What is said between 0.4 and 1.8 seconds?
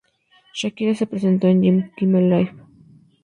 Shakira se presentó en